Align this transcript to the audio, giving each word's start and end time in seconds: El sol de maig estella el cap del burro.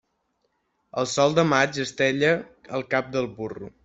El 1.01 1.09
sol 1.11 1.35
de 1.39 1.45
maig 1.49 1.77
estella 1.83 2.31
el 2.79 2.87
cap 2.95 3.13
del 3.17 3.29
burro. 3.41 3.71